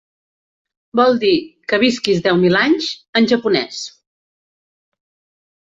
Vol 0.99 1.19
dir 1.23 1.33
“que 1.73 1.79
visquis 1.83 2.23
deu 2.29 2.39
mil 2.45 2.57
anys” 2.63 2.89
en 3.21 3.29
japonès. 3.33 3.85